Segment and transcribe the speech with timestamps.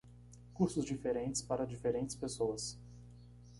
[0.53, 2.75] Cursos diferentes para diferentes pessoas.